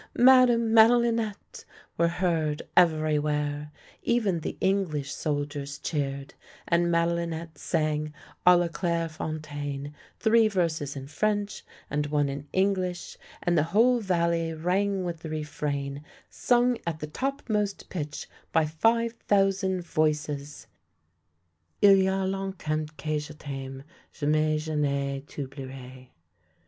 [0.17, 1.63] Madame Made linette!"
[1.99, 3.71] were heard everywhere.
[4.01, 6.33] Even the English soldiers cheered,
[6.67, 8.13] and Madelinette sang h
[8.57, 13.99] la Claire Fon taine, three verses in French and one in English, and the whole
[13.99, 20.65] valley rang with the refrain sung at the topmost pitch by five thousand voices:"
[21.83, 26.07] I'ya longtemps que je t'aime, Jamais jc ne t'oublierai."